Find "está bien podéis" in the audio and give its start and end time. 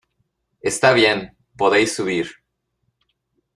0.71-1.93